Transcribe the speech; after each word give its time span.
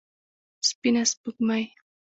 سپينه 0.69 1.03
سپوږمۍ 1.11 1.63